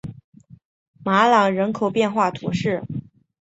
[1.05, 2.81] 马朗人口变化图示